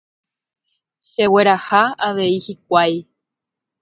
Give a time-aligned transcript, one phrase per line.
[1.09, 2.97] Chegueraha avei hikuái